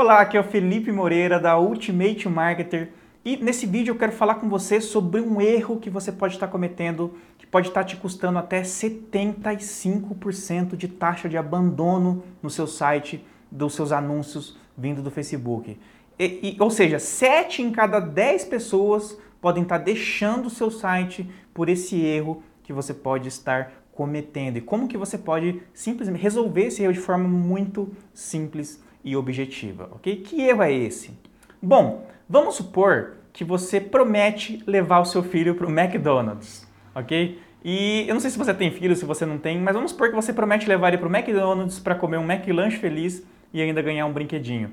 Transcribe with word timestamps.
Olá, 0.00 0.20
aqui 0.20 0.36
é 0.36 0.40
o 0.40 0.44
Felipe 0.44 0.92
Moreira 0.92 1.40
da 1.40 1.58
Ultimate 1.58 2.28
Marketer 2.28 2.92
e 3.24 3.36
nesse 3.36 3.66
vídeo 3.66 3.90
eu 3.90 3.98
quero 3.98 4.12
falar 4.12 4.36
com 4.36 4.48
você 4.48 4.80
sobre 4.80 5.20
um 5.20 5.40
erro 5.40 5.80
que 5.80 5.90
você 5.90 6.12
pode 6.12 6.34
estar 6.34 6.46
cometendo 6.46 7.18
que 7.36 7.44
pode 7.44 7.66
estar 7.66 7.82
te 7.82 7.96
custando 7.96 8.38
até 8.38 8.62
75% 8.62 10.76
de 10.76 10.86
taxa 10.86 11.28
de 11.28 11.36
abandono 11.36 12.22
no 12.40 12.48
seu 12.48 12.68
site, 12.68 13.26
dos 13.50 13.74
seus 13.74 13.90
anúncios 13.90 14.56
vindo 14.76 15.02
do 15.02 15.10
Facebook. 15.10 15.76
E, 16.16 16.24
e, 16.24 16.56
ou 16.60 16.70
seja, 16.70 17.00
7 17.00 17.62
em 17.62 17.72
cada 17.72 17.98
10 17.98 18.44
pessoas 18.44 19.18
podem 19.40 19.64
estar 19.64 19.78
deixando 19.78 20.46
o 20.46 20.50
seu 20.50 20.70
site 20.70 21.28
por 21.52 21.68
esse 21.68 22.00
erro 22.00 22.40
que 22.62 22.72
você 22.72 22.94
pode 22.94 23.26
estar 23.26 23.72
cometendo 23.90 24.58
e 24.58 24.60
como 24.60 24.86
que 24.86 24.96
você 24.96 25.18
pode 25.18 25.60
simplesmente 25.74 26.22
resolver 26.22 26.66
esse 26.66 26.84
erro 26.84 26.92
de 26.92 27.00
forma 27.00 27.26
muito 27.26 27.90
simples 28.14 28.80
e 29.04 29.16
objetiva, 29.16 29.88
ok? 29.92 30.16
Que 30.16 30.42
erro 30.42 30.62
é 30.62 30.72
esse? 30.72 31.18
Bom, 31.60 32.06
vamos 32.28 32.56
supor 32.56 33.16
que 33.32 33.44
você 33.44 33.80
promete 33.80 34.62
levar 34.66 35.00
o 35.00 35.04
seu 35.04 35.22
filho 35.22 35.54
para 35.54 35.66
o 35.66 35.70
McDonald's, 35.70 36.66
ok? 36.94 37.40
E 37.64 38.04
eu 38.08 38.14
não 38.14 38.20
sei 38.20 38.30
se 38.30 38.38
você 38.38 38.54
tem 38.54 38.70
filho, 38.70 38.94
se 38.94 39.04
você 39.04 39.26
não 39.26 39.38
tem, 39.38 39.58
mas 39.58 39.74
vamos 39.74 39.90
supor 39.90 40.08
que 40.08 40.14
você 40.14 40.32
promete 40.32 40.68
levar 40.68 40.88
ele 40.88 40.98
para 40.98 41.08
o 41.08 41.14
McDonald's 41.14 41.78
para 41.78 41.94
comer 41.94 42.18
um 42.18 42.30
McLanche 42.30 42.76
feliz 42.76 43.22
e 43.52 43.60
ainda 43.60 43.82
ganhar 43.82 44.06
um 44.06 44.12
brinquedinho. 44.12 44.70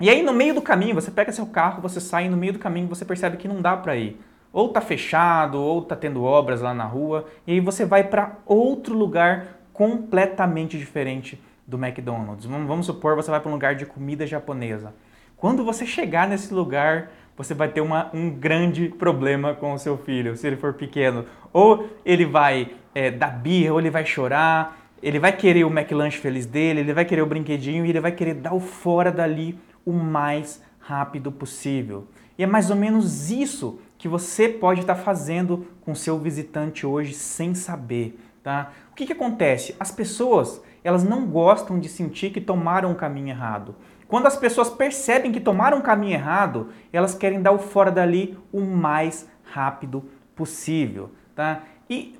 E 0.00 0.08
aí 0.08 0.22
no 0.22 0.32
meio 0.32 0.54
do 0.54 0.62
caminho, 0.62 0.94
você 0.94 1.10
pega 1.10 1.32
seu 1.32 1.46
carro, 1.46 1.82
você 1.82 2.00
sai 2.00 2.26
e 2.26 2.28
no 2.28 2.36
meio 2.36 2.52
do 2.52 2.58
caminho 2.58 2.88
você 2.88 3.04
percebe 3.04 3.36
que 3.36 3.48
não 3.48 3.60
dá 3.60 3.76
para 3.76 3.96
ir 3.96 4.18
ou 4.52 4.70
tá 4.70 4.80
fechado, 4.80 5.60
ou 5.60 5.82
tá 5.82 5.94
tendo 5.94 6.24
obras 6.24 6.60
lá 6.60 6.72
na 6.72 6.84
rua, 6.84 7.26
e 7.46 7.52
aí 7.52 7.60
você 7.60 7.84
vai 7.84 8.04
para 8.04 8.38
outro 8.46 8.96
lugar 8.96 9.58
completamente 9.72 10.78
diferente 10.78 11.40
do 11.68 11.76
McDonald's. 11.76 12.46
Vamos 12.46 12.86
supor 12.86 13.14
você 13.14 13.30
vai 13.30 13.38
para 13.38 13.50
um 13.50 13.52
lugar 13.52 13.74
de 13.74 13.84
comida 13.84 14.26
japonesa. 14.26 14.94
Quando 15.36 15.62
você 15.62 15.84
chegar 15.86 16.26
nesse 16.26 16.52
lugar, 16.52 17.12
você 17.36 17.54
vai 17.54 17.68
ter 17.68 17.82
uma, 17.82 18.10
um 18.12 18.30
grande 18.30 18.88
problema 18.88 19.54
com 19.54 19.74
o 19.74 19.78
seu 19.78 19.96
filho, 19.98 20.36
se 20.36 20.46
ele 20.46 20.56
for 20.56 20.72
pequeno. 20.72 21.26
Ou 21.52 21.88
ele 22.04 22.24
vai 22.24 22.72
é, 22.94 23.10
dar 23.10 23.30
birra, 23.30 23.74
ou 23.74 23.78
ele 23.78 23.90
vai 23.90 24.04
chorar, 24.04 24.90
ele 25.02 25.18
vai 25.18 25.30
querer 25.30 25.64
o 25.64 25.70
McLanche 25.70 26.18
feliz 26.18 26.46
dele, 26.46 26.80
ele 26.80 26.92
vai 26.92 27.04
querer 27.04 27.22
o 27.22 27.26
brinquedinho 27.26 27.86
e 27.86 27.90
ele 27.90 28.00
vai 28.00 28.12
querer 28.12 28.34
dar 28.34 28.54
o 28.54 28.60
fora 28.60 29.12
dali 29.12 29.56
o 29.84 29.92
mais 29.92 30.60
rápido 30.80 31.30
possível. 31.30 32.08
E 32.36 32.42
é 32.42 32.46
mais 32.46 32.70
ou 32.70 32.76
menos 32.76 33.30
isso 33.30 33.78
que 33.98 34.08
você 34.08 34.48
pode 34.48 34.80
estar 34.80 34.94
fazendo 34.94 35.66
com 35.82 35.94
seu 35.94 36.18
visitante 36.18 36.86
hoje 36.86 37.12
sem 37.12 37.54
saber, 37.54 38.18
tá? 38.42 38.72
O 38.90 38.94
que, 38.94 39.06
que 39.06 39.12
acontece? 39.12 39.74
As 39.78 39.90
pessoas, 39.90 40.62
elas 40.82 41.04
não 41.04 41.26
gostam 41.26 41.78
de 41.78 41.88
sentir 41.88 42.30
que 42.30 42.40
tomaram 42.40 42.90
um 42.90 42.94
caminho 42.94 43.28
errado. 43.28 43.74
Quando 44.06 44.26
as 44.26 44.36
pessoas 44.36 44.70
percebem 44.70 45.30
que 45.30 45.40
tomaram 45.40 45.78
um 45.78 45.82
caminho 45.82 46.14
errado, 46.14 46.68
elas 46.92 47.14
querem 47.14 47.42
dar 47.42 47.52
o 47.52 47.58
fora 47.58 47.90
dali 47.90 48.38
o 48.52 48.60
mais 48.60 49.28
rápido 49.42 50.04
possível, 50.34 51.10
tá? 51.34 51.62
E 51.90 52.18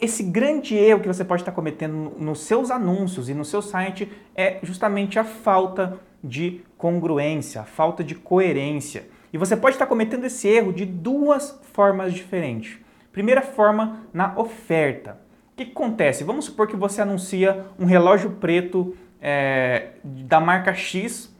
esse 0.00 0.22
grande 0.22 0.76
erro 0.76 1.00
que 1.00 1.08
você 1.08 1.24
pode 1.24 1.42
estar 1.42 1.52
cometendo 1.52 2.14
nos 2.18 2.40
seus 2.40 2.70
anúncios 2.70 3.28
e 3.28 3.34
no 3.34 3.44
seu 3.44 3.60
site 3.60 4.10
é 4.34 4.58
justamente 4.62 5.18
a 5.18 5.24
falta 5.24 5.98
de 6.22 6.62
congruência, 6.76 7.60
a 7.60 7.64
falta 7.64 8.02
de 8.02 8.14
coerência. 8.14 9.08
E 9.32 9.38
você 9.38 9.56
pode 9.56 9.74
estar 9.74 9.86
cometendo 9.86 10.24
esse 10.24 10.48
erro 10.48 10.72
de 10.72 10.86
duas 10.86 11.60
formas 11.72 12.14
diferentes. 12.14 12.78
Primeira 13.12 13.42
forma, 13.42 14.04
na 14.12 14.38
oferta. 14.38 15.18
Que, 15.58 15.64
que 15.64 15.72
acontece? 15.72 16.22
Vamos 16.22 16.44
supor 16.44 16.68
que 16.68 16.76
você 16.76 17.02
anuncia 17.02 17.66
um 17.80 17.84
relógio 17.84 18.30
preto 18.30 18.96
é, 19.20 19.88
da 20.04 20.38
marca 20.38 20.72
X 20.72 21.34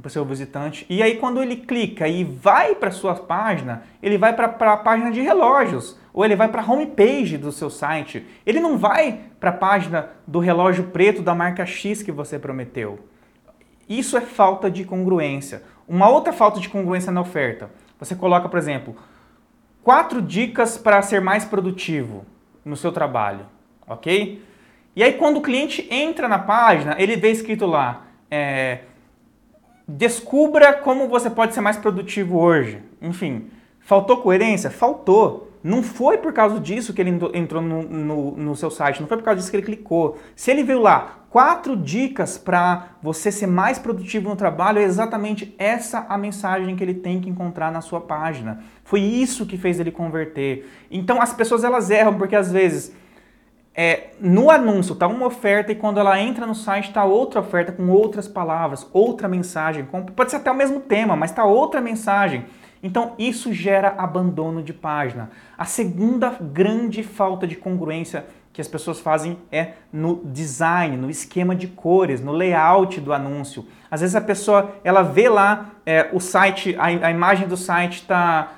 para 0.00 0.08
o 0.08 0.10
seu 0.10 0.24
visitante. 0.24 0.86
E 0.88 1.02
aí, 1.02 1.16
quando 1.16 1.42
ele 1.42 1.56
clica 1.56 2.08
e 2.08 2.24
vai 2.24 2.74
para 2.74 2.88
a 2.88 2.92
sua 2.92 3.14
página, 3.14 3.82
ele 4.02 4.16
vai 4.16 4.34
para 4.34 4.46
a 4.72 4.76
página 4.78 5.10
de 5.10 5.20
relógios, 5.20 5.98
ou 6.14 6.24
ele 6.24 6.34
vai 6.34 6.48
para 6.48 6.62
a 6.62 6.64
homepage 6.64 7.36
do 7.36 7.52
seu 7.52 7.68
site. 7.68 8.26
Ele 8.46 8.58
não 8.58 8.78
vai 8.78 9.20
para 9.38 9.50
a 9.50 9.52
página 9.52 10.08
do 10.26 10.38
relógio 10.38 10.84
preto 10.84 11.20
da 11.20 11.34
marca 11.34 11.66
X 11.66 12.02
que 12.02 12.10
você 12.10 12.38
prometeu. 12.38 13.00
Isso 13.86 14.16
é 14.16 14.22
falta 14.22 14.70
de 14.70 14.82
congruência. 14.82 15.62
Uma 15.86 16.08
outra 16.08 16.32
falta 16.32 16.58
de 16.58 16.70
congruência 16.70 17.12
na 17.12 17.20
oferta. 17.20 17.68
Você 17.98 18.14
coloca, 18.14 18.48
por 18.48 18.58
exemplo, 18.58 18.96
quatro 19.82 20.22
dicas 20.22 20.78
para 20.78 21.02
ser 21.02 21.20
mais 21.20 21.44
produtivo 21.44 22.24
no 22.66 22.76
seu 22.76 22.90
trabalho, 22.90 23.46
ok? 23.86 24.42
E 24.94 25.02
aí 25.02 25.12
quando 25.12 25.36
o 25.36 25.42
cliente 25.42 25.86
entra 25.90 26.26
na 26.26 26.38
página, 26.38 26.96
ele 26.98 27.16
vê 27.16 27.30
escrito 27.30 27.64
lá, 27.64 28.06
é, 28.30 28.80
descubra 29.86 30.72
como 30.72 31.08
você 31.08 31.30
pode 31.30 31.54
ser 31.54 31.60
mais 31.60 31.76
produtivo 31.76 32.38
hoje. 32.38 32.82
Enfim, 33.00 33.50
faltou 33.80 34.18
coerência? 34.18 34.68
Faltou. 34.68 35.45
Não 35.66 35.82
foi 35.82 36.16
por 36.18 36.32
causa 36.32 36.60
disso 36.60 36.94
que 36.94 37.00
ele 37.00 37.18
entrou 37.34 37.60
no, 37.60 37.82
no, 37.82 38.36
no, 38.36 38.54
seu 38.54 38.70
site, 38.70 39.00
não 39.00 39.08
foi 39.08 39.16
por 39.16 39.24
causa 39.24 39.40
disso 39.40 39.50
que 39.50 39.56
ele 39.56 39.66
clicou. 39.66 40.16
Se 40.36 40.48
ele 40.48 40.62
viu 40.62 40.80
lá 40.80 41.24
quatro 41.28 41.76
dicas 41.76 42.38
para 42.38 42.90
você 43.02 43.32
ser 43.32 43.48
mais 43.48 43.76
produtivo 43.76 44.28
no 44.28 44.36
trabalho, 44.36 44.78
é 44.78 44.84
exatamente 44.84 45.56
essa 45.58 46.06
a 46.08 46.16
mensagem 46.16 46.76
que 46.76 46.84
ele 46.84 46.94
tem 46.94 47.20
que 47.20 47.28
encontrar 47.28 47.72
na 47.72 47.80
sua 47.80 48.00
página. 48.00 48.60
Foi 48.84 49.00
isso 49.00 49.44
que 49.44 49.58
fez 49.58 49.80
ele 49.80 49.90
converter. 49.90 50.70
Então 50.88 51.20
as 51.20 51.32
pessoas 51.32 51.64
elas 51.64 51.90
erram 51.90 52.14
porque 52.14 52.36
às 52.36 52.52
vezes 52.52 52.94
é, 53.78 54.08
no 54.18 54.50
anúncio 54.50 54.94
está 54.94 55.06
uma 55.06 55.26
oferta 55.26 55.70
e 55.70 55.74
quando 55.74 56.00
ela 56.00 56.18
entra 56.18 56.46
no 56.46 56.54
site 56.54 56.88
está 56.88 57.04
outra 57.04 57.40
oferta 57.40 57.70
com 57.70 57.90
outras 57.90 58.26
palavras, 58.26 58.88
outra 58.90 59.28
mensagem. 59.28 59.84
Pode 59.84 60.30
ser 60.30 60.38
até 60.38 60.50
o 60.50 60.54
mesmo 60.54 60.80
tema, 60.80 61.14
mas 61.14 61.30
está 61.30 61.44
outra 61.44 61.78
mensagem. 61.78 62.46
Então 62.82 63.12
isso 63.18 63.52
gera 63.52 63.94
abandono 63.98 64.62
de 64.62 64.72
página. 64.72 65.30
A 65.58 65.66
segunda 65.66 66.30
grande 66.40 67.02
falta 67.02 67.46
de 67.46 67.54
congruência 67.54 68.24
que 68.50 68.62
as 68.62 68.68
pessoas 68.68 68.98
fazem 68.98 69.36
é 69.52 69.72
no 69.92 70.22
design, 70.24 70.96
no 70.96 71.10
esquema 71.10 71.54
de 71.54 71.66
cores, 71.66 72.22
no 72.22 72.32
layout 72.32 72.98
do 73.02 73.12
anúncio. 73.12 73.66
Às 73.90 74.00
vezes 74.00 74.16
a 74.16 74.20
pessoa 74.22 74.72
ela 74.82 75.02
vê 75.02 75.28
lá 75.28 75.72
é, 75.84 76.08
o 76.14 76.20
site, 76.20 76.74
a, 76.78 76.86
a, 76.86 77.10
imagem 77.10 77.46
do 77.46 77.58
site 77.58 77.96
está 77.96 78.52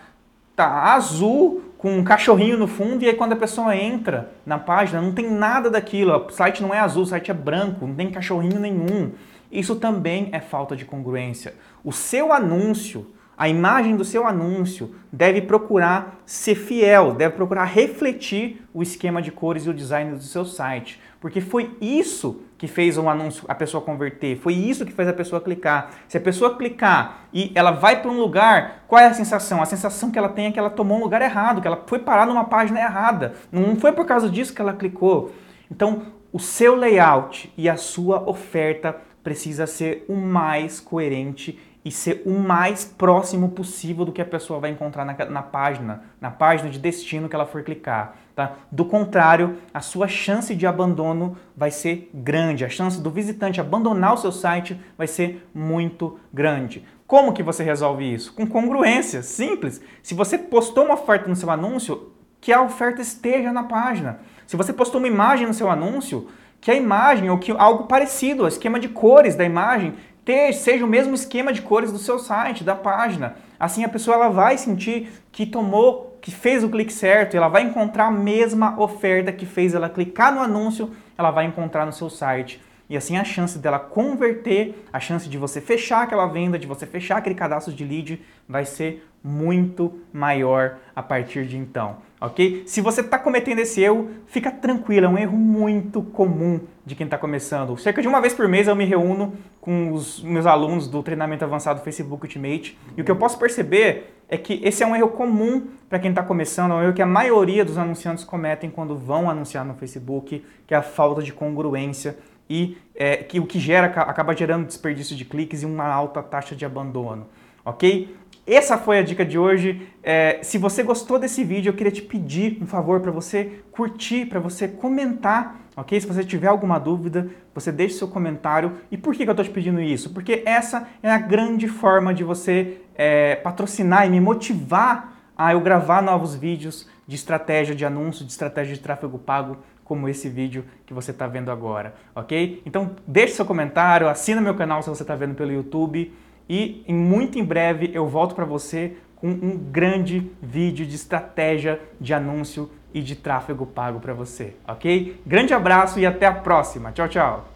tá 0.55 0.95
azul 0.95 1.68
com 1.78 1.97
um 1.97 2.05
cachorrinho 2.05 2.59
no 2.59 2.66
fundo 2.66 3.05
e 3.05 3.09
aí 3.09 3.15
quando 3.15 3.33
a 3.33 3.37
pessoa 3.37 3.75
entra 3.75 4.33
na 4.44 4.59
página 4.59 5.00
não 5.00 5.12
tem 5.12 5.31
nada 5.31 5.71
daquilo. 5.71 6.15
O 6.27 6.31
site 6.31 6.61
não 6.61 6.75
é 6.75 6.81
azul, 6.81 7.05
o 7.05 7.06
site 7.06 7.31
é 7.31 7.34
branco, 7.34 7.87
não 7.87 7.94
tem 7.94 8.11
cachorrinho 8.11 8.61
nenhum. 8.61 9.12
Isso 9.50 9.77
também 9.77 10.28
é 10.33 10.41
falta 10.41 10.77
de 10.77 10.84
congruência. 10.84 11.55
O 11.83 11.93
seu 11.93 12.33
anúncio 12.33 13.06
a 13.38 13.49
imagem 13.49 13.94
do 13.94 14.05
seu 14.05 14.27
anúncio 14.27 14.97
deve 15.12 15.41
procurar 15.41 16.21
ser 16.27 16.56
fiel, 16.56 17.12
deve 17.12 17.37
procurar 17.37 17.67
refletir 17.67 18.67
o 18.75 18.83
esquema 18.83 19.22
de 19.22 19.31
cores 19.31 19.65
e 19.65 19.71
o 19.71 19.75
design 19.75 20.17
do 20.17 20.22
seu 20.25 20.44
site, 20.44 21.00
porque 21.21 21.41
foi 21.41 21.71
isso 21.81 22.43
que 22.58 22.66
fez 22.66 22.98
um 22.98 23.08
anúncio 23.08 23.44
a 23.48 23.54
pessoa 23.54 23.80
converter, 23.80 24.36
foi 24.36 24.52
isso 24.52 24.84
que 24.84 24.92
fez 24.92 25.08
a 25.08 25.12
pessoa 25.12 25.41
clicar. 25.41 25.91
Se 26.08 26.19
a 26.19 26.20
pessoa 26.20 26.56
clicar 26.56 27.28
e 27.32 27.52
ela 27.54 27.70
vai 27.70 28.02
para 28.02 28.10
um 28.10 28.19
lugar, 28.19 28.84
qual 28.88 29.00
é 29.00 29.06
a 29.06 29.14
sensação? 29.14 29.62
A 29.62 29.66
sensação 29.66 30.10
que 30.10 30.19
ela 30.19 30.28
tem 30.28 30.46
é 30.46 30.50
que 30.50 30.58
ela 30.58 30.69
tomou 30.69 30.98
um 30.98 31.02
lugar 31.02 31.22
errado, 31.22 31.62
que 31.62 31.69
ela 31.69 31.84
foi 31.86 32.00
parar 32.00 32.26
numa 32.26 32.44
página 32.44 32.80
errada. 32.80 33.34
Não 33.52 33.76
foi 33.76 33.92
por 33.92 34.04
causa 34.04 34.28
disso 34.28 34.52
que 34.52 34.60
ela 34.60 34.72
clicou. 34.72 35.32
Então, 35.70 36.02
o 36.32 36.41
seu 36.41 36.74
layout 36.74 37.52
e 37.56 37.69
a 37.69 37.76
sua 37.76 38.28
oferta 38.28 38.96
precisa 39.22 39.66
ser 39.66 40.04
o 40.08 40.16
mais 40.16 40.80
coerente 40.80 41.58
e 41.84 41.91
ser 41.91 42.22
o 42.27 42.33
mais 42.33 42.84
próximo 42.84 43.50
possível 43.50 44.05
do 44.05 44.12
que 44.12 44.21
a 44.21 44.25
pessoa 44.25 44.61
vai 44.61 44.71
encontrar 44.71 45.05
na, 45.05 45.15
na, 45.27 45.43
página, 45.43 46.03
na 46.21 46.31
página 46.31 46.69
de 46.71 46.78
destino 46.78 47.28
que 47.28 47.34
ela 47.34 47.47
for 47.47 47.62
clicar. 47.62 48.16
Tá? 48.34 48.55
Do 48.71 48.84
contrário, 48.84 49.59
a 49.72 49.81
sua 49.81 50.06
chance 50.06 50.55
de 50.55 50.67
abandono 50.67 51.37
vai 51.56 51.71
ser 51.71 52.11
grande, 52.12 52.65
a 52.65 52.69
chance 52.69 53.00
do 53.00 53.11
visitante 53.11 53.61
abandonar 53.61 54.15
o 54.15 54.19
seu 54.19 54.31
site 54.31 54.81
vai 54.97 55.06
ser 55.06 55.49
muito 55.55 56.19
grande. 56.33 56.85
Como 57.06 57.32
que 57.32 57.43
você 57.43 57.62
resolve 57.64 58.12
isso? 58.12 58.35
Com 58.35 58.47
congruência, 58.47 59.23
simples. 59.23 59.81
Se 60.02 60.14
você 60.14 60.37
postou 60.37 60.85
uma 60.85 60.94
oferta 60.94 61.29
no 61.29 61.35
seu 61.35 61.50
anúncio, 61.50 62.12
que 62.41 62.52
a 62.52 62.62
oferta 62.62 63.00
esteja 63.00 63.52
na 63.52 63.62
página. 63.62 64.20
Se 64.47 64.56
você 64.56 64.73
postou 64.73 65.00
uma 65.00 65.08
imagem 65.08 65.47
no 65.47 65.55
seu 65.55 65.70
anúncio, 65.70 66.29
que 66.61 66.70
a 66.70 66.75
imagem 66.75 67.31
ou 67.31 67.38
que 67.38 67.52
algo 67.52 67.85
parecido, 67.85 68.44
o 68.44 68.49
esquema 68.49 68.79
de 68.79 68.88
cores 68.88 69.35
da 69.35 69.44
imagem 69.44 69.94
ter, 70.28 70.52
seja 70.52 70.84
o 70.84 70.88
mesmo 70.88 71.14
esquema 71.14 71.54
de 71.54 71.62
cores 71.62 71.90
do 71.90 71.96
seu 71.96 72.19
site, 72.19 72.62
da 72.62 72.75
página. 72.75 73.36
Assim 73.58 73.82
a 73.82 73.88
pessoa 73.88 74.14
ela 74.14 74.28
vai 74.28 74.58
sentir 74.58 75.08
que 75.32 75.46
tomou, 75.46 76.19
que 76.20 76.30
fez 76.30 76.62
o 76.62 76.69
clique 76.69 76.92
certo, 76.92 77.34
ela 77.34 77.48
vai 77.48 77.62
encontrar 77.62 78.08
a 78.08 78.10
mesma 78.10 78.78
oferta 78.78 79.32
que 79.32 79.46
fez 79.46 79.72
ela 79.72 79.88
clicar 79.88 80.30
no 80.30 80.42
anúncio, 80.42 80.90
ela 81.16 81.30
vai 81.30 81.46
encontrar 81.46 81.86
no 81.86 81.94
seu 81.94 82.10
site. 82.10 82.60
E 82.88 82.96
assim 82.96 83.17
a 83.17 83.25
chance 83.25 83.58
dela 83.58 83.79
converter, 83.79 84.85
a 84.93 84.99
chance 84.99 85.29
de 85.29 85.37
você 85.37 85.61
fechar 85.61 86.02
aquela 86.02 86.26
venda, 86.26 86.58
de 86.58 86.67
você 86.67 86.87
fechar 86.87 87.19
aquele 87.19 87.35
cadastro 87.35 87.73
de 87.73 87.85
lead 87.85 88.23
vai 88.49 88.64
ser 88.64 89.06
muito 89.23 90.00
maior 90.12 90.79
a 90.94 91.02
partir 91.02 91.46
de 91.46 91.56
então, 91.56 91.96
ok? 92.20 92.62
Se 92.67 92.81
você 92.81 93.00
está 93.00 93.19
cometendo 93.19 93.58
esse 93.58 93.82
erro, 93.82 94.08
fica 94.26 94.50
tranquilo, 94.50 95.06
é 95.06 95.08
um 95.08 95.19
erro 95.19 95.37
muito 95.37 96.02
comum 96.02 96.61
de 96.87 96.94
quem 96.94 97.05
está 97.05 97.19
começando. 97.19 97.76
Cerca 97.76 98.00
de 98.00 98.08
uma 98.08 98.20
vez 98.20 98.32
por 98.32 98.49
mês 98.49 98.69
eu 98.69 98.76
me 98.76 98.85
reúno 98.85 99.35
com 99.61 99.93
os 99.93 100.23
meus 100.23 100.46
alunos 100.46 100.88
do 100.88 101.02
treinamento 101.02 101.44
avançado 101.44 101.82
Facebook 101.82 102.25
Ultimate 102.25 102.79
e 102.96 103.02
o 103.02 103.05
que 103.05 103.11
eu 103.11 103.17
posso 103.17 103.38
perceber 103.38 104.14
é 104.29 104.37
que 104.37 104.61
esse 104.62 104.82
é 104.82 104.87
um 104.87 104.94
erro 104.94 105.08
comum 105.08 105.67
para 105.88 105.99
quem 105.99 106.11
está 106.11 106.23
começando, 106.23 106.73
é 106.73 106.75
um 106.75 106.82
erro 106.82 106.93
que 106.93 107.02
a 107.02 107.06
maioria 107.06 107.64
dos 107.64 107.79
anunciantes 107.79 108.25
cometem 108.25 108.70
quando 108.70 108.96
vão 108.96 109.29
anunciar 109.29 109.64
no 109.64 109.75
Facebook, 109.75 110.44
que 110.67 110.75
é 110.75 110.76
a 110.76 110.82
falta 110.82 111.23
de 111.23 111.32
congruência 111.32 112.17
e 112.49 112.79
é, 112.95 113.17
que 113.17 113.39
o 113.39 113.47
que 113.47 113.59
gera 113.59 113.87
acaba 113.87 114.35
gerando 114.35 114.67
desperdício 114.67 115.15
de 115.17 115.25
cliques 115.25 115.62
e 115.62 115.67
uma 115.67 115.87
alta 115.87 116.23
taxa 116.23 116.56
de 116.56 116.65
abandono, 116.65 117.27
ok? 117.65 118.17
Essa 118.47 118.79
foi 118.79 118.99
a 118.99 119.03
dica 119.03 119.27
de 119.27 119.39
hoje. 119.39 119.87
É, 120.03 120.39
se 120.43 120.56
você 120.56 120.83
gostou 120.83 121.19
desse 121.19 121.45
vídeo, 121.45 121.69
eu 121.69 121.75
queria 121.75 121.93
te 121.93 122.00
pedir 122.00 122.59
um 122.62 122.67
favor 122.67 123.00
para 123.00 123.12
você 123.12 123.61
curtir, 123.71 124.25
para 124.25 124.41
você 124.41 124.67
comentar, 124.67 125.61
ok? 125.77 126.00
Se 126.00 126.06
você 126.06 126.25
tiver 126.25 126.47
alguma 126.47 126.79
dúvida, 126.79 127.29
você 127.55 127.71
deixe 127.71 127.97
seu 127.97 128.09
comentário. 128.09 128.73
E 128.91 128.97
por 128.97 129.15
que, 129.15 129.25
que 129.25 129.29
eu 129.29 129.33
estou 129.33 129.45
te 129.45 129.50
pedindo 129.50 129.83
isso? 129.83 130.15
Porque 130.15 130.43
essa 130.47 130.89
é 131.03 131.11
a 131.11 131.19
grande 131.19 131.69
forma 131.69 132.15
de 132.15 132.25
você 132.25 132.79
é, 132.95 133.37
patrocinar 133.37 134.06
e 134.06 134.11
me 134.11 134.19
motivar 134.19 135.19
a 135.37 135.53
eu 135.53 135.61
gravar 135.61 136.03
novos 136.03 136.35
vídeos 136.35 136.89
de 137.06 137.17
estratégia 137.17 137.75
de 137.75 137.85
anúncio, 137.85 138.25
de 138.25 138.33
estratégia 138.33 138.75
de 138.75 138.81
tráfego 138.81 139.19
pago, 139.19 139.59
como 139.88 140.08
esse 140.08 140.29
vídeo 140.29 140.64
que 140.85 140.93
você 140.93 141.11
está 141.11 141.26
vendo 141.26 141.50
agora, 141.50 141.94
ok? 142.14 142.62
Então 142.67 142.94
deixe 143.06 143.32
seu 143.32 143.46
comentário, 143.46 144.08
assina 144.08 144.40
meu 144.40 144.55
canal 144.55 144.82
se 144.82 144.90
você 144.90 145.02
está 145.02 145.17
vendo 145.17 145.35
pelo 145.35 145.50
YouTube 145.50 146.12
e 146.46 146.85
em 146.87 146.94
muito 146.94 147.38
em 147.38 147.44
breve 147.44 147.90
eu 147.94 148.06
volto 148.06 148.35
para 148.35 148.44
você 148.44 148.96
com 149.17 149.29
um 149.29 149.56
grande 149.56 150.31
vídeo 150.40 150.87
de 150.87 150.94
estratégia 150.94 151.81
de 151.99 152.12
anúncio 152.12 152.70
e 152.93 153.00
de 153.00 153.17
tráfego 153.17 153.67
pago 153.67 153.99
para 153.99 154.12
você, 154.12 154.55
ok? 154.67 155.20
Grande 155.26 155.55
abraço 155.55 155.99
e 155.99 156.06
até 156.06 156.26
a 156.26 156.32
próxima. 156.32 156.93
Tchau, 156.93 157.08
tchau. 157.08 157.48